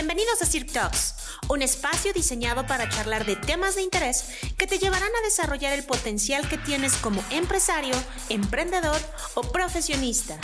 [0.00, 1.14] Bienvenidos a Cirque Talks,
[1.48, 4.24] un espacio diseñado para charlar de temas de interés
[4.56, 7.94] que te llevarán a desarrollar el potencial que tienes como empresario,
[8.30, 8.98] emprendedor
[9.34, 10.38] o profesionista.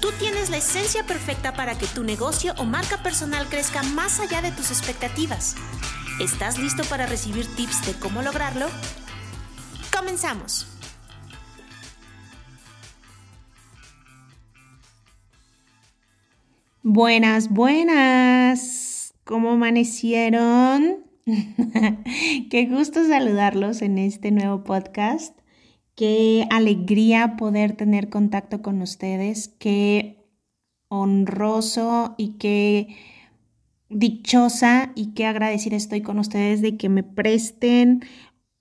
[0.00, 4.42] Tú tienes la esencia perfecta para que tu negocio o marca personal crezca más allá
[4.42, 5.54] de tus expectativas.
[6.18, 8.66] ¿Estás listo para recibir tips de cómo lograrlo?
[9.96, 10.66] Comenzamos.
[16.82, 19.12] Buenas, buenas.
[19.24, 21.04] ¿Cómo amanecieron?
[22.50, 25.38] Qué gusto saludarlos en este nuevo podcast.
[25.94, 29.48] Qué alegría poder tener contacto con ustedes.
[29.58, 30.24] Qué
[30.88, 32.96] honroso y qué
[33.90, 38.02] dichosa y qué agradecida estoy con ustedes de que me presten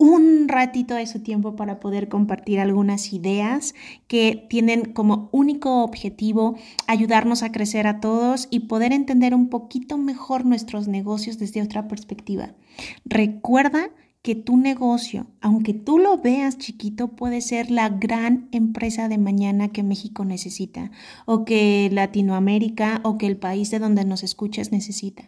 [0.01, 3.75] un ratito de su tiempo para poder compartir algunas ideas
[4.07, 6.55] que tienen como único objetivo
[6.87, 11.89] ayudarnos a crecer a todos y poder entender un poquito mejor nuestros negocios desde otra
[11.89, 12.55] perspectiva.
[13.03, 13.89] Recuerda
[14.21, 19.67] que tu negocio, aunque tú lo veas chiquito, puede ser la gran empresa de mañana
[19.67, 20.91] que México necesita
[21.25, 25.23] o que Latinoamérica o que el país de donde nos escuchas necesita.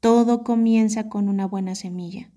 [0.00, 2.30] Todo comienza con una buena semilla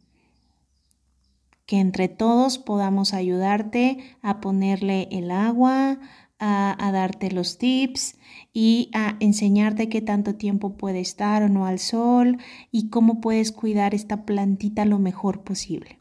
[1.65, 5.99] que entre todos podamos ayudarte a ponerle el agua,
[6.39, 8.17] a, darte los tips
[8.51, 12.37] y a enseñarte qué tanto tiempo puede estar o no al sol
[12.69, 15.99] y cómo puedes cuidar esta plantita lo mejor posible.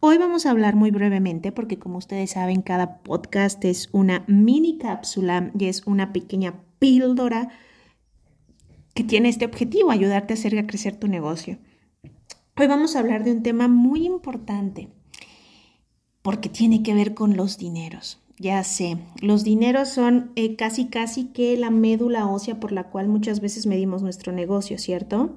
[0.00, 4.78] Hoy vamos a hablar muy brevemente porque como ustedes saben cada podcast es una mini
[4.78, 7.50] cápsula y es una pequeña píldora
[8.94, 11.58] que tiene este objetivo, ayudarte a hacer crecer tu negocio.
[12.60, 14.88] Hoy vamos a hablar de un tema muy importante
[16.22, 18.20] porque tiene que ver con los dineros.
[18.36, 23.06] Ya sé, los dineros son eh, casi casi que la médula ósea por la cual
[23.06, 25.36] muchas veces medimos nuestro negocio, ¿cierto?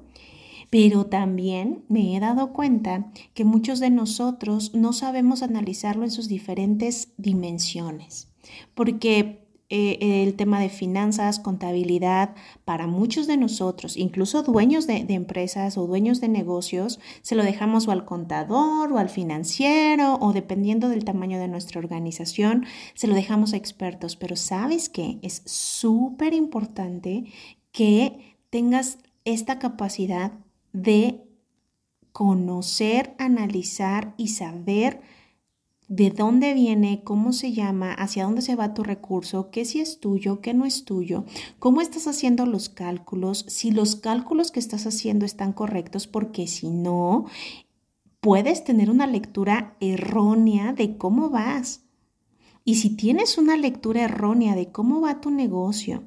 [0.68, 6.26] Pero también me he dado cuenta que muchos de nosotros no sabemos analizarlo en sus
[6.26, 8.32] diferentes dimensiones,
[8.74, 9.41] porque
[9.74, 12.34] eh, el tema de finanzas, contabilidad,
[12.66, 17.88] para muchos de nosotros, incluso dueños de, empresas o dueños de negocios, se lo dejamos
[17.88, 23.14] o al contador o al financiero o dependiendo del tamaño de nuestra organización, se lo
[23.14, 24.14] dejamos a expertos.
[24.14, 27.24] Pero sabes que es súper importante
[27.70, 30.32] que tengas esta capacidad
[30.74, 31.22] de
[32.12, 35.00] conocer, analizar y saber
[35.94, 40.00] de dónde viene, cómo se llama, hacia dónde se va tu recurso, qué si es
[40.00, 41.26] tuyo, qué no es tuyo,
[41.58, 46.70] cómo estás haciendo los cálculos, si los cálculos que estás haciendo están correctos, porque si
[46.70, 47.26] no,
[48.20, 51.82] puedes tener una lectura errónea de cómo vas.
[52.64, 56.04] Y si tienes una lectura errónea de cómo va tu negocio,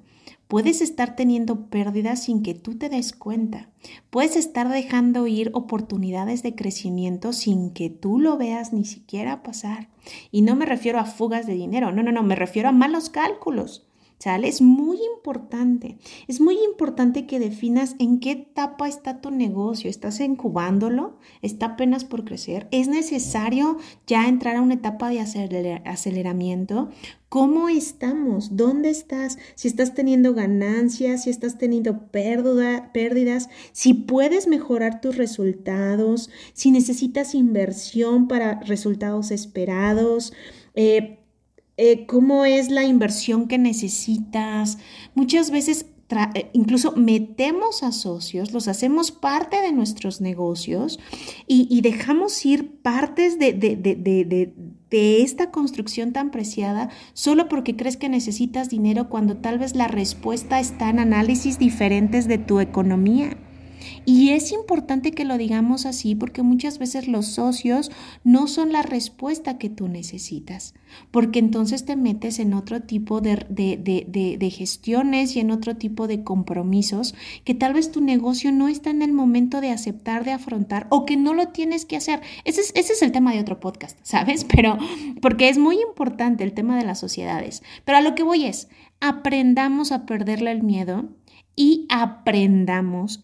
[0.47, 3.69] Puedes estar teniendo pérdidas sin que tú te des cuenta.
[4.11, 9.89] Puedes estar dejando ir oportunidades de crecimiento sin que tú lo veas ni siquiera pasar.
[10.31, 13.09] Y no me refiero a fugas de dinero, no, no, no, me refiero a malos
[13.09, 13.84] cálculos.
[14.18, 14.48] ¿Sale?
[14.48, 15.98] Es muy importante.
[16.28, 19.90] Es muy importante que definas en qué etapa está tu negocio.
[19.90, 21.18] ¿Estás incubándolo?
[21.42, 22.68] ¿Está apenas por crecer?
[22.72, 23.78] ¿Es necesario
[24.08, 26.90] ya entrar a una etapa de aceleramiento?
[27.28, 28.56] ¿Cómo estamos?
[28.56, 29.38] ¿Dónde estás?
[29.56, 37.36] Si estás teniendo ganancias, si estás teniendo pérdidas, si puedes mejorar tus resultados, si necesitas
[37.36, 40.32] inversión para resultados esperados.
[40.76, 41.25] Eh,
[41.78, 44.78] eh, cómo es la inversión que necesitas.
[45.13, 45.88] Muchas veces
[46.36, 51.00] eh, incluso metemos a socios, los hacemos parte de nuestros negocios
[51.47, 58.69] y, dejamos ir partes de, de, esta construcción tan preciada solo porque crees que necesitas
[58.69, 63.35] dinero cuando tal vez la respuesta está en análisis diferentes de tu economía.
[64.05, 67.91] Y es importante que lo digamos así porque muchas veces los socios
[68.23, 70.75] no son la respuesta que tú necesitas,
[71.09, 76.23] porque entonces te metes en otro tipo de, de, gestiones y en otro tipo de
[76.23, 80.85] compromisos que tal vez tu negocio no está en el momento de aceptar, de afrontar
[80.91, 82.22] o que no lo tienes que hacer.
[82.43, 84.43] Ese es, ese es el tema de otro podcast, ¿sabes?
[84.55, 84.78] Pero
[85.19, 87.63] porque es muy importante el tema de las sociedades.
[87.85, 88.69] Pero a lo que voy es,
[88.99, 91.05] aprendamos a perderle el miedo
[91.55, 93.22] y aprendamos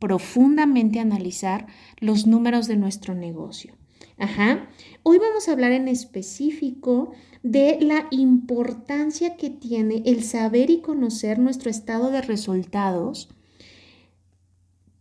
[0.00, 1.68] profundamente analizar
[2.00, 3.76] los números de nuestro negocio.
[4.18, 4.68] Ajá.
[5.02, 7.12] Hoy vamos a hablar en específico
[7.42, 13.28] de la importancia que tiene el saber y conocer nuestro estado de resultados,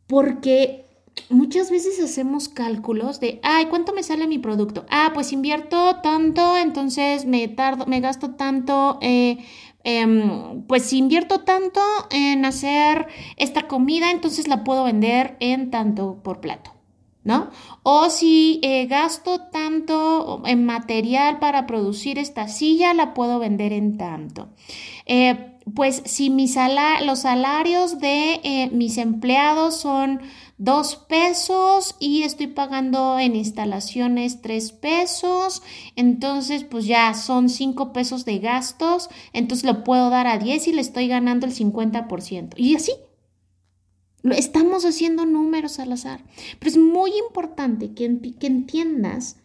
[0.07, 0.86] porque
[1.30, 4.86] muchas veces hacemos cálculos de, ay, ¿cuánto me sale mi producto?
[4.90, 9.00] Ah, pues invierto tanto, entonces me tardo, me gasto tanto.
[9.01, 9.40] Eh,
[9.84, 11.81] em, pues si invierto tanto
[12.12, 16.76] en hacer esta comida, entonces la puedo vender en tanto por plato.
[17.22, 17.50] ¿No?
[17.84, 23.98] O si eh, gasto tanto en material para producir esta silla, la puedo vender en
[23.98, 24.50] tanto.
[25.06, 26.56] Eh, pues si mis
[27.04, 30.21] los salarios de mis empleados son
[30.60, 35.63] dos pesos y estoy pagando en instalaciones tres pesos,
[35.95, 40.74] entonces pues ya son cinco pesos de gastos, entonces lo puedo dar a 10 y
[40.74, 42.54] le estoy ganando el 50%.
[42.57, 42.92] Y así.
[44.24, 46.25] Estamos haciendo números al azar.
[46.60, 49.38] Pero es muy importante que, que entiendas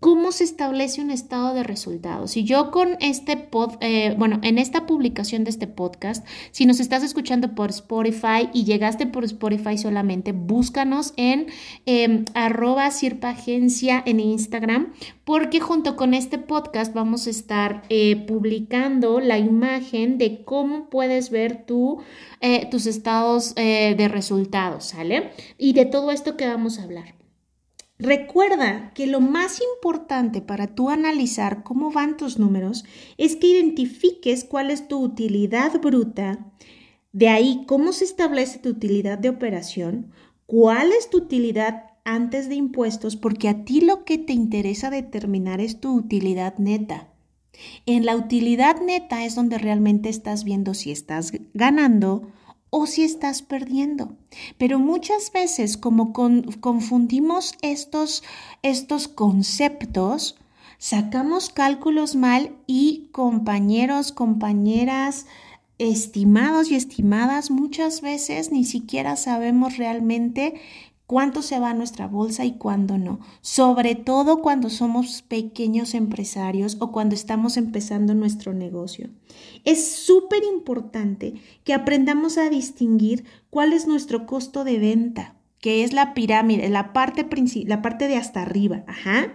[0.00, 2.30] ¿Cómo se establece un estado de resultados?
[2.30, 6.80] Si yo con este pod, eh, bueno, en esta publicación de este podcast, si nos
[6.80, 11.48] estás escuchando por Spotify y llegaste por Spotify solamente, búscanos en
[11.84, 14.94] eh, arroba en Instagram,
[15.24, 21.28] porque junto con este podcast vamos a estar eh, publicando la imagen de cómo puedes
[21.28, 21.98] ver tú,
[22.40, 25.32] eh, tus estados de resultados, ¿sale?
[25.58, 27.19] Y de todo esto que vamos a hablar.
[28.00, 32.86] Recuerda que lo más importante para tú analizar cómo van tus números
[33.18, 36.46] es que identifiques cuál es tu utilidad bruta,
[37.12, 40.12] de ahí cómo se establece tu utilidad de operación,
[40.46, 45.60] cuál es tu utilidad antes de impuestos, porque a ti lo que te interesa determinar
[45.60, 47.08] es tu utilidad neta.
[47.84, 52.30] En la utilidad neta es donde realmente estás viendo si estás ganando
[52.70, 54.16] o si estás perdiendo.
[54.58, 58.22] Pero muchas veces como confundimos estos,
[58.62, 60.36] estos conceptos,
[60.78, 65.26] sacamos cálculos mal y compañeros, compañeras,
[65.78, 70.60] estimados y estimadas, muchas veces ni siquiera sabemos realmente
[71.10, 73.18] cuánto se va a nuestra bolsa y cuándo no.
[73.40, 79.10] Sobre todo cuando somos pequeños empresarios o cuando estamos empezando nuestro negocio.
[79.64, 81.34] Es súper importante
[81.64, 86.92] que aprendamos a distinguir cuál es nuestro costo de venta, que es la pirámide, la
[86.92, 87.26] parte,
[87.66, 88.84] la parte de hasta arriba.
[88.86, 89.34] Ajá.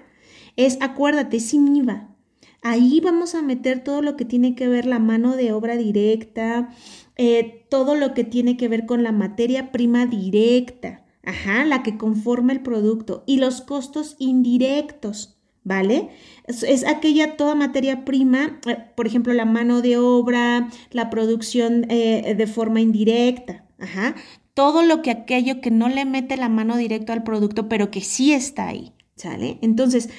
[0.56, 2.16] Es, acuérdate, sin IVA.
[2.62, 6.70] Ahí vamos a meter todo lo que tiene que ver la mano de obra directa,
[7.18, 11.05] eh, todo lo que tiene que ver con la materia prima directa.
[11.26, 13.24] Ajá, la que conforma el producto.
[13.26, 16.10] Y los costos indirectos, ¿vale?
[16.46, 22.36] Es, aquella toda materia prima, eh, por ejemplo, la mano de obra, la producción eh,
[22.38, 23.66] de forma indirecta.
[23.80, 24.16] Ajá.
[24.54, 28.02] Todo lo que aquello que no le mete la mano directa al producto, pero que
[28.02, 29.58] sí está ahí, ¿sale?
[29.62, 30.10] Entonces,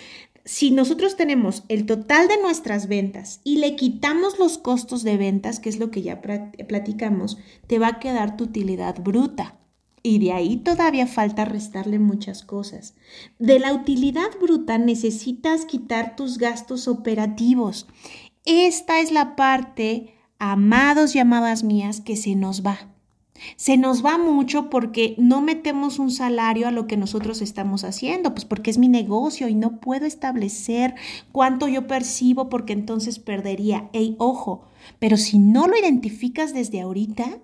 [0.44, 5.58] si nosotros tenemos el total de nuestras ventas y le quitamos los costos de ventas,
[5.58, 9.55] que es lo que ya platicamos, te va a quedar tu utilidad bruta
[10.08, 12.94] y de ahí todavía falta restarle muchas cosas.
[13.38, 17.86] De la utilidad bruta necesitas quitar tus gastos operativos.
[18.44, 22.92] Esta es la parte, amados y amadas mías, que se nos va.
[23.56, 28.32] Se nos va mucho porque no metemos un salario a lo que nosotros estamos haciendo,
[28.32, 30.94] pues porque es mi negocio y no puedo establecer
[31.32, 33.90] cuánto yo percibo porque entonces perdería.
[33.92, 34.62] Ey, ojo,
[34.98, 37.40] pero si no lo identificas desde ahorita,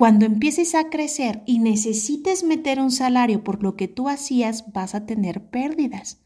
[0.00, 4.94] cuando empieces a crecer y necesites meter un salario por lo que tú hacías, vas
[4.94, 6.22] a tener pérdidas.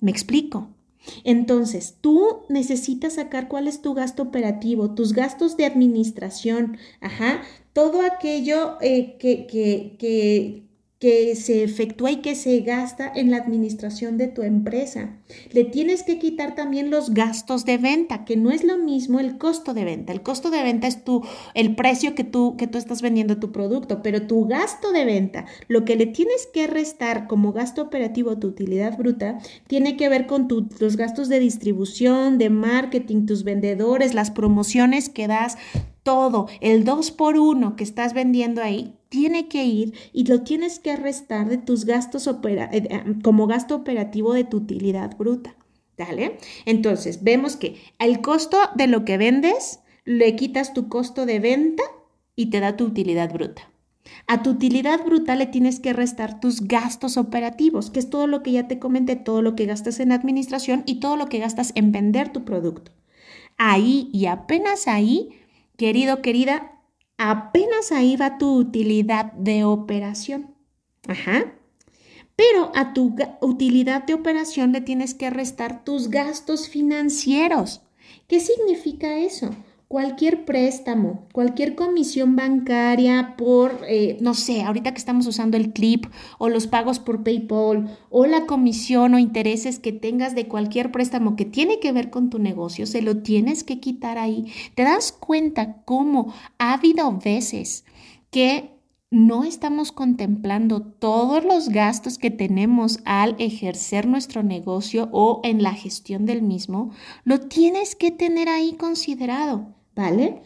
[0.00, 0.74] ¿Me explico?
[1.22, 8.02] Entonces, tú necesitas sacar cuál es tu gasto operativo, tus gastos de administración, ajá, todo
[8.02, 10.64] aquello eh, que, que, que,
[11.02, 15.16] que se efectúa y que se gasta en la administración de tu empresa.
[15.50, 19.36] Le tienes que quitar también los gastos de venta, que no es lo mismo el
[19.36, 20.12] costo de venta.
[20.12, 23.50] El costo de venta es tu, el precio que tú, que tú estás vendiendo tu
[23.50, 28.38] producto, pero tu gasto de venta, lo que le tienes que restar como gasto operativo
[28.38, 30.46] tu utilidad bruta, tiene que ver con
[30.78, 35.58] los gastos de distribución, de marketing, tus vendedores, las promociones que das,
[36.04, 40.78] todo, el 2 por 1 que estás vendiendo ahí, tiene que ir y lo tienes
[40.78, 42.32] que restar de tus gastos eh,
[42.72, 45.54] eh, como gasto operativo de tu utilidad bruta.
[45.98, 46.38] ¿Dale?
[46.64, 51.82] Entonces, vemos que al costo de lo que vendes, le quitas tu costo de venta
[52.36, 53.70] y te da tu utilidad bruta.
[54.26, 58.42] A tu utilidad bruta le tienes que restar tus gastos operativos, que es todo lo
[58.42, 61.72] que ya te comenté, todo lo que gastas en administración y todo lo que gastas
[61.74, 62.92] en vender tu producto.
[63.58, 65.38] Ahí y apenas ahí
[65.76, 66.80] Querido, querida,
[67.30, 70.54] apenas ahí va tu utilidad de operación.
[71.06, 71.54] Ajá.
[72.34, 77.82] Pero a tu utilidad de operación le tienes que restar tus gastos financieros.
[78.26, 79.50] ¿Qué significa eso?
[79.92, 86.06] Cualquier préstamo, cualquier comisión bancaria por, eh, no sé, ahorita que estamos usando el clip
[86.38, 91.36] o los pagos por PayPal o la comisión o intereses que tengas de cualquier préstamo
[91.36, 94.50] que tiene que ver con tu negocio, se lo tienes que quitar ahí.
[94.74, 97.84] ¿Te das cuenta cómo ha habido veces
[98.30, 98.70] que
[99.10, 105.74] no estamos contemplando todos los gastos que tenemos al ejercer nuestro negocio o en la
[105.74, 106.92] gestión del mismo,
[107.24, 109.81] lo tienes que tener ahí considerado.
[109.94, 110.42] ¿Vale?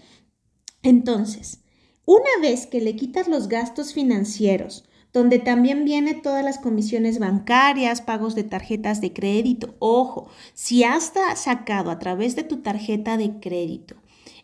[0.83, 1.61] Entonces,
[2.05, 8.03] una vez que le quitas los gastos financieros, donde también viene todas las comisiones bancarias,
[8.03, 9.75] pagos de tarjetas de crédito.
[9.79, 13.97] Ojo, si has sacado a través de tu tarjeta de crédito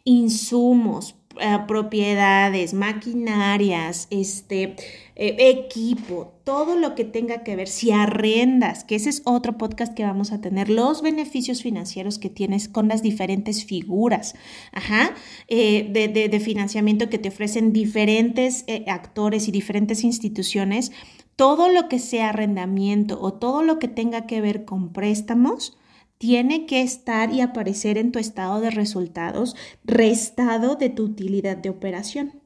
[0.05, 4.77] insumos, eh, propiedades, maquinarias, este,
[5.17, 9.95] eh, equipo, todo lo que tenga que ver, si arrendas, que ese es otro podcast
[9.95, 14.35] que vamos a tener, los beneficios financieros que tienes con las diferentes figuras
[14.73, 15.15] ajá,
[15.49, 20.93] eh, de, financiamiento que te ofrecen diferentes actores y diferentes instituciones,
[21.37, 25.77] todo lo que sea arrendamiento o todo lo que tenga que ver con préstamos,
[26.23, 31.69] tiene que estar y aparecer en tu estado de resultados restado de tu utilidad de
[31.69, 32.41] operación.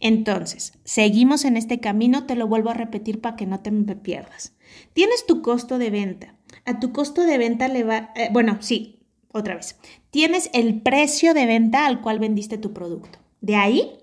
[0.00, 4.56] Entonces, seguimos en este camino, te lo vuelvo a repetir para que no te pierdas.
[4.94, 6.34] Tienes tu costo de venta.
[6.64, 9.00] A tu costo de venta le va, eh, bueno, sí,
[9.32, 9.76] otra vez.
[10.10, 13.18] Tienes el precio de venta al cual vendiste tu producto.
[13.42, 13.97] De ahí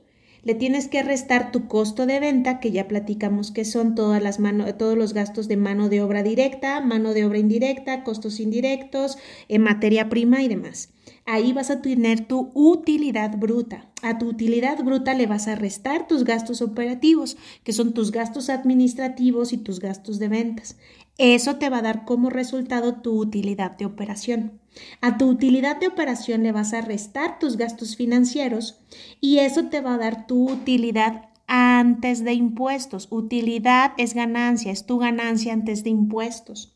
[0.45, 4.39] le tienes que restar tu costo de venta, que ya platicamos que son todas las
[4.77, 9.17] todos los gastos de mano de obra directa, mano de obra indirecta, costos indirectos,
[9.49, 10.94] en materia prima y demás.
[11.27, 13.89] Ahí vas a tener tu utilidad bruta.
[14.03, 18.51] A tu utilidad bruta le vas a restar tus gastos operativos, que son tus gastos
[18.51, 20.77] administrativos y tus gastos de ventas.
[21.17, 24.59] Eso te va a dar como resultado tu utilidad de operación.
[25.01, 28.79] A tu utilidad de operación le vas a restar tus gastos financieros
[29.19, 33.07] y eso te va a dar tu utilidad antes de impuestos.
[33.09, 36.75] Utilidad es ganancia, es tu ganancia antes de impuestos.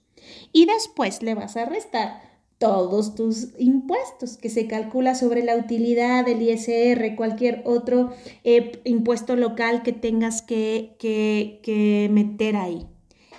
[0.51, 2.28] Y después le vas a restar
[2.59, 8.11] todos tus impuestos que se calcula sobre la utilidad, del ISR, cualquier otro
[8.43, 12.85] eh, impuesto local que tengas que, que meter ahí.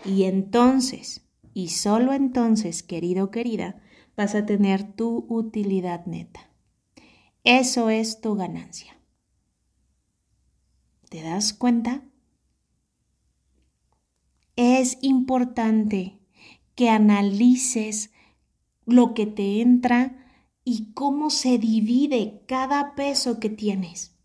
[0.04, 3.80] Y entonces, y solo entonces, querido o querida,
[4.16, 6.50] vas a tener tu utilidad neta.
[7.44, 8.98] Eso es tu ganancia.
[11.10, 12.04] ¿Te das cuenta?
[14.56, 16.20] Es importante
[16.74, 18.10] que analices
[18.92, 20.16] lo que te entra
[20.64, 24.20] y cómo se divide cada peso que tienes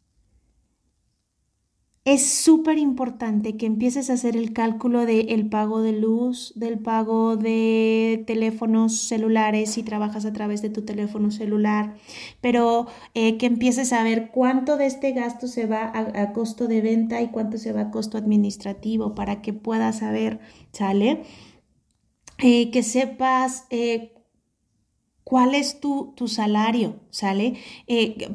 [2.06, 7.36] es súper importante que empieces a hacer el cálculo del pago de luz, del pago
[7.36, 11.96] de teléfonos celulares si trabajas a través de tu teléfono celular,
[12.42, 16.82] pero eh, que empieces a ver cuánto de este gasto se va a, costo de
[16.82, 20.40] venta y cuánto se va a costo administrativo para que puedas saber,
[20.74, 21.24] ¿sale?
[22.38, 24.15] Eh, que sepas eh,
[25.26, 27.56] cuál es tu, tu salario, ¿sale?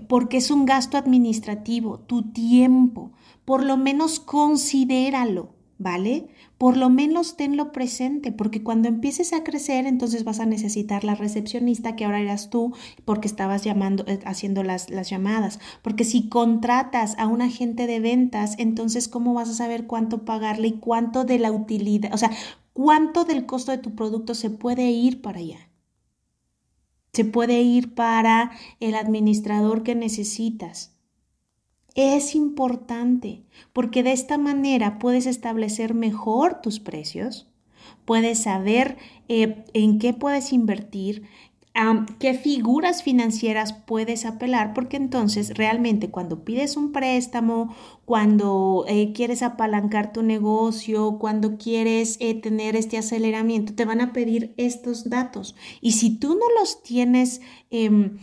[0.09, 3.13] porque es un gasto administrativo, tu tiempo
[3.51, 6.29] por lo menos considéralo, ¿vale?
[6.57, 11.17] Por lo menos tenlo presente, porque cuando empieces a crecer, entonces vas a necesitar la
[11.17, 12.73] recepcionista que ahora eras tú,
[13.05, 15.59] porque estabas llamando, eh, haciendo las, las llamadas.
[15.83, 20.69] Porque si contratas a un agente de ventas, entonces, ¿cómo vas a saber cuánto pagarle
[20.69, 22.31] y cuánto de la utilidad, o sea,
[22.73, 25.70] cuánto del costo de tu producto se puede ir para allá?
[27.13, 30.97] Se puede ir para el administrador que necesitas.
[31.95, 37.49] Es importante porque de esta manera puedes establecer mejor tus precios,
[38.05, 38.97] puedes saber
[39.29, 41.25] eh, en qué puedes invertir,
[42.19, 49.43] qué figuras financieras puedes apelar, porque entonces realmente cuando pides un préstamo, cuando eh, quieres
[49.43, 55.55] apalancar tu negocio, cuando quieres eh, tener este aceleramiento, te van a pedir estos datos.
[55.81, 57.41] Y si tú no los tienes...
[57.71, 58.19] Em,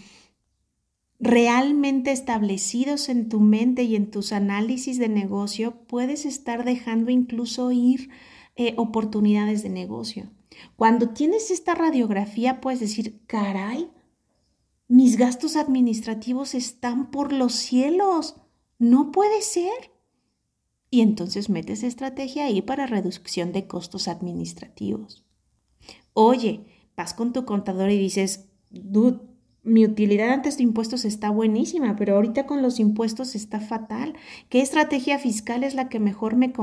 [1.20, 7.72] realmente establecidos en tu mente y en tus análisis de negocio, puedes estar dejando incluso
[7.72, 8.10] ir
[8.56, 10.30] eh, oportunidades de negocio.
[10.76, 13.90] Cuando tienes esta radiografía, puedes decir, caray,
[14.88, 18.36] mis gastos administrativos están por los cielos.
[18.80, 19.92] No puede ser.
[20.90, 25.26] Y entonces metes estrategia ahí para reducción de costos administrativos.
[26.14, 29.20] Oye, vas con tu contador y dices, dude,
[29.68, 34.16] mi utilidad antes de impuestos está buenísima, pero ahorita con los impuestos está fatal.
[34.48, 36.54] ¿Qué estrategia fiscal es la que mejor me,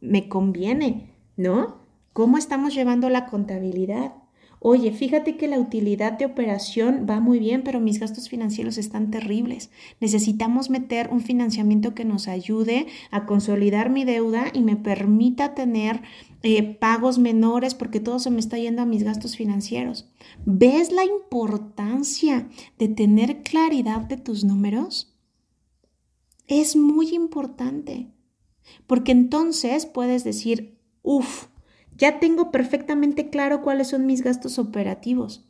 [0.00, 1.14] me, conviene?
[1.40, 1.78] ¿No?
[2.12, 4.12] ¿Cómo estamos llevando la contabilidad?
[4.58, 9.10] Oye, fíjate que la utilidad de operación va muy bien, pero mis gastos financieros están
[9.10, 9.70] terribles.
[10.00, 16.02] Necesitamos meter un financiamiento que nos ayude a consolidar mi deuda y me permita tener
[16.42, 20.12] eh, pagos menores porque todo se me está yendo a mis gastos financieros.
[20.44, 25.16] ¿Ves la importancia de tener claridad de tus números?
[26.48, 28.08] Es muy importante,
[28.86, 31.46] porque entonces puedes decir, uff,
[31.96, 35.46] ya tengo perfectamente claro cuáles son mis gastos operativos.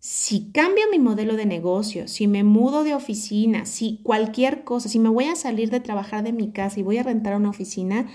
[0.00, 4.98] Si cambio mi modelo de negocio, si me mudo de oficina, si cualquier cosa, si
[4.98, 8.06] me voy a salir de trabajar de mi casa y voy a rentar una oficina,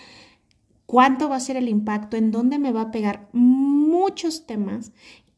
[0.86, 2.16] ¿cuánto va a ser el impacto?
[2.16, 3.28] ¿En dónde me va a pegar?
[3.34, 4.94] Muchos temas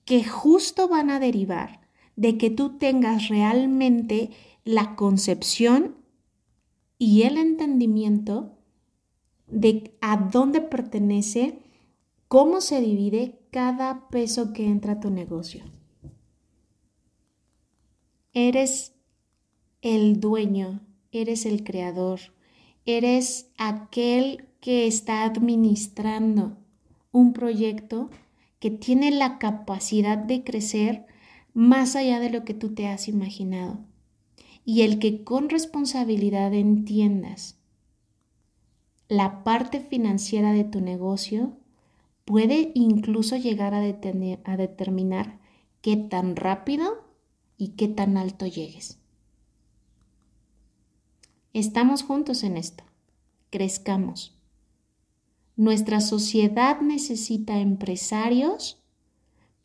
[0.06, 1.82] que justo van a derivar
[2.16, 4.30] de que tú tengas realmente
[4.64, 5.96] la concepción
[6.98, 8.55] y el entendimiento
[9.48, 11.60] de a dónde pertenece
[12.28, 15.64] cómo se divide cada peso que entra a tu negocio.
[18.34, 18.94] Eres
[19.82, 22.20] el dueño, eres el creador,
[22.86, 26.58] eres aquel que está administrando
[27.12, 28.10] un proyecto
[28.60, 31.06] que tiene la capacidad de crecer
[31.54, 33.80] más allá de lo que tú te has imaginado.
[34.66, 37.55] Y el que con responsabilidad entiendas
[39.08, 41.54] la parte financiera de tu negocio
[42.26, 45.40] puede incluso llegar a, determinar
[45.82, 47.06] qué tan rápido
[47.58, 49.00] y qué tan alto llegues.
[51.54, 52.84] Estamos juntos en esto.
[53.52, 54.38] Crezcamos.
[55.56, 58.84] Nuestra sociedad necesita empresarios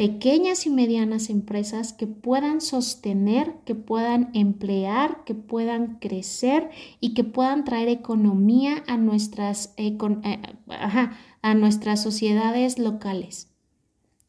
[0.00, 7.22] pequeñas y medianas empresas que puedan sostener, que puedan emplear, que puedan crecer y que
[7.22, 9.98] puedan traer economía a nuestras, eh,
[11.42, 13.50] a nuestras sociedades locales.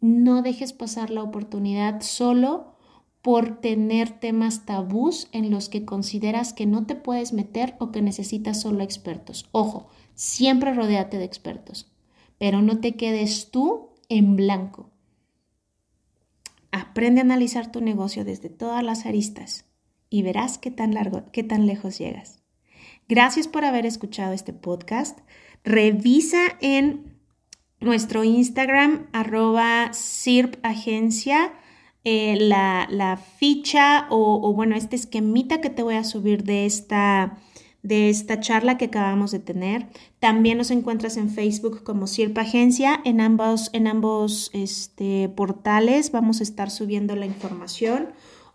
[0.01, 2.75] No dejes pasar la oportunidad solo
[3.21, 8.01] por tener temas tabús en los que consideras que no te puedes meter o que
[8.01, 9.47] necesitas solo expertos.
[9.53, 11.89] Ojo, siempre rodéate de expertos,
[12.37, 14.90] pero no te quedes tú en blanco
[16.71, 19.65] Aprende a analizar tu negocio desde todas las aristas
[20.09, 22.39] y verás qué tan largo, qué tan lejos llegas.
[23.07, 25.19] Gracias por haber escuchado este podcast.
[25.63, 27.17] Revisa en
[27.79, 31.53] nuestro Instagram, arroba sirpagencia,
[32.03, 37.37] eh, la, ficha o, o, bueno, este esquemita que te voy a subir de esta
[37.83, 39.87] de esta charla que acabamos de tener.
[40.19, 43.01] También nos encuentras en Facebook como Sirpa Agencia.
[43.05, 48.09] En ambos, en ambos este, portales vamos a estar subiendo la información.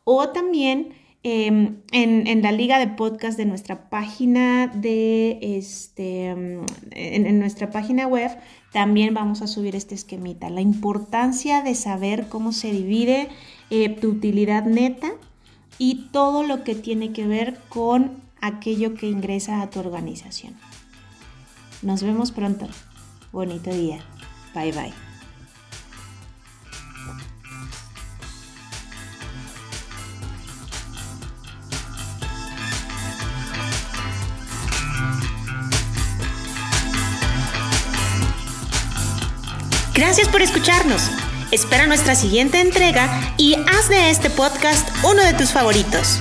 [0.04, 7.70] O también em, en, la liga de podcast de nuestra página de este en, nuestra
[7.70, 8.30] página web
[8.72, 10.50] también vamos a subir este esquemita.
[10.50, 13.28] La importancia de saber cómo se divide
[13.70, 15.10] eh, tu utilidad neta
[15.78, 20.54] y todo lo que tiene que ver con aquello que ingresa a tu organización.
[21.82, 22.66] Nos vemos pronto.
[23.32, 24.00] Bonito día.
[24.54, 25.06] Bye bye.
[39.96, 41.10] Gracias por escucharnos.
[41.52, 46.20] Espera nuestra siguiente entrega y haz de este podcast uno de tus favoritos.